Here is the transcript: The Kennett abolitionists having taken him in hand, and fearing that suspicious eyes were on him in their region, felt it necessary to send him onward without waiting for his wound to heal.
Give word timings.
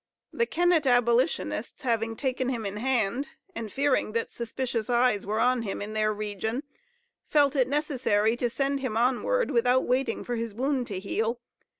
The 0.33 0.47
Kennett 0.47 0.87
abolitionists 0.87 1.83
having 1.83 2.15
taken 2.15 2.49
him 2.49 2.65
in 2.65 2.77
hand, 2.77 3.27
and 3.53 3.71
fearing 3.71 4.13
that 4.13 4.31
suspicious 4.31 4.89
eyes 4.89 5.27
were 5.27 5.39
on 5.39 5.61
him 5.61 5.79
in 5.79 5.93
their 5.93 6.11
region, 6.11 6.63
felt 7.27 7.55
it 7.55 7.67
necessary 7.67 8.35
to 8.37 8.49
send 8.49 8.79
him 8.79 8.97
onward 8.97 9.51
without 9.51 9.85
waiting 9.85 10.23
for 10.23 10.37
his 10.37 10.55
wound 10.55 10.87
to 10.87 10.97
heal. 10.97 11.39